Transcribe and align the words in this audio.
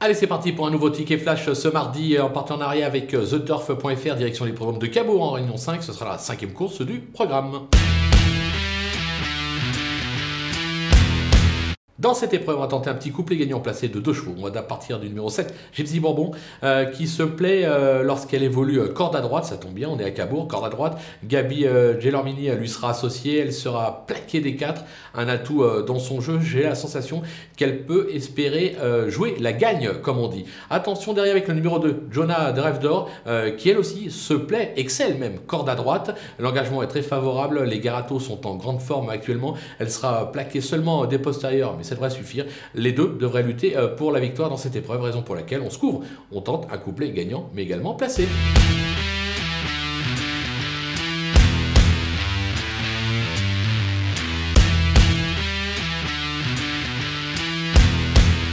Allez, 0.00 0.14
c'est 0.14 0.28
parti 0.28 0.52
pour 0.52 0.64
un 0.64 0.70
nouveau 0.70 0.90
ticket 0.90 1.18
flash 1.18 1.52
ce 1.52 1.66
mardi 1.66 2.20
en 2.20 2.30
partenariat 2.30 2.86
avec 2.86 3.08
TheTurf.fr, 3.08 4.14
direction 4.14 4.44
les 4.44 4.52
programmes 4.52 4.78
de 4.78 4.86
Cabourg 4.86 5.24
en 5.24 5.30
Réunion 5.32 5.56
5. 5.56 5.82
Ce 5.82 5.92
sera 5.92 6.12
la 6.12 6.18
cinquième 6.18 6.52
course 6.52 6.82
du 6.82 7.00
programme. 7.00 7.66
Dans 12.08 12.14
cette 12.14 12.32
épreuve, 12.32 12.56
on 12.56 12.60
va 12.60 12.68
tenter 12.68 12.88
un 12.88 12.94
petit 12.94 13.10
couplet 13.10 13.36
gagnant 13.36 13.60
placé 13.60 13.88
de 13.88 14.00
deux 14.00 14.14
chevaux. 14.14 14.34
On 14.38 14.48
va 14.48 14.62
partir 14.62 14.98
du 14.98 15.08
numéro 15.08 15.28
7, 15.28 15.52
Gypsy 15.74 16.00
Bourbon, 16.00 16.30
euh, 16.64 16.86
qui 16.86 17.06
se 17.06 17.22
plaît 17.22 17.64
euh, 17.66 18.02
lorsqu'elle 18.02 18.42
évolue 18.42 18.80
euh, 18.80 18.88
corde 18.88 19.14
à 19.14 19.20
droite. 19.20 19.44
Ça 19.44 19.58
tombe 19.58 19.74
bien, 19.74 19.90
on 19.90 19.98
est 19.98 20.04
à 20.06 20.10
Cabourg, 20.10 20.48
corde 20.48 20.64
à 20.64 20.70
droite. 20.70 20.98
Gabi 21.22 21.66
Gelormini 22.00 22.48
lui 22.52 22.70
sera 22.70 22.92
associée. 22.92 23.40
Elle 23.40 23.52
sera 23.52 24.06
plaquée 24.06 24.40
des 24.40 24.56
quatre. 24.56 24.84
Un 25.14 25.28
atout 25.28 25.62
dans 25.86 25.98
son 25.98 26.22
jeu. 26.22 26.40
J'ai 26.40 26.62
la 26.62 26.74
sensation 26.74 27.20
qu'elle 27.56 27.84
peut 27.84 28.08
espérer 28.10 28.76
jouer 29.08 29.36
la 29.38 29.52
gagne, 29.52 29.90
comme 30.02 30.16
on 30.16 30.28
dit. 30.28 30.46
Attention 30.70 31.12
derrière 31.12 31.34
avec 31.34 31.46
le 31.46 31.52
numéro 31.52 31.78
2, 31.78 32.04
Jonah 32.10 32.52
Drive 32.52 32.78
d'Or, 32.78 33.10
qui 33.58 33.68
elle 33.68 33.78
aussi 33.78 34.10
se 34.10 34.32
plaît, 34.32 34.72
excelle 34.76 35.18
même, 35.18 35.40
corde 35.40 35.68
à 35.68 35.74
droite. 35.74 36.16
L'engagement 36.38 36.82
est 36.82 36.86
très 36.86 37.02
favorable. 37.02 37.64
Les 37.64 37.80
Garatos 37.80 38.20
sont 38.20 38.46
en 38.46 38.54
grande 38.54 38.80
forme 38.80 39.10
actuellement. 39.10 39.56
Elle 39.78 39.90
sera 39.90 40.32
plaquée 40.32 40.62
seulement 40.62 41.04
des 41.04 41.18
postérieurs, 41.18 41.74
mais 41.76 41.84
ça 41.84 41.97
suffire. 42.10 42.46
Les 42.74 42.92
deux 42.92 43.16
devraient 43.18 43.42
lutter 43.42 43.76
euh, 43.76 43.88
pour 43.88 44.12
la 44.12 44.20
victoire 44.20 44.48
dans 44.48 44.56
cette 44.56 44.76
épreuve, 44.76 45.02
raison 45.02 45.22
pour 45.22 45.34
laquelle 45.34 45.60
on 45.60 45.70
se 45.70 45.78
couvre. 45.78 46.02
On 46.32 46.40
tente 46.40 46.66
un 46.70 46.78
couplet 46.78 47.10
gagnant, 47.10 47.50
mais 47.54 47.62
également 47.62 47.94
placé. 47.94 48.28